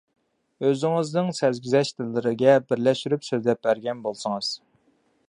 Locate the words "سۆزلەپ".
3.29-3.63